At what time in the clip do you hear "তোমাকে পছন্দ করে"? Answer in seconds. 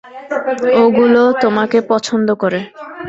1.43-2.59